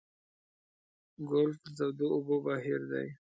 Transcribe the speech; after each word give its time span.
ګلف 1.29 1.57
د 1.63 1.67
تودو 1.77 2.05
اوبو 2.15 2.35
بهیر 2.45 2.81
دی. 2.91 3.07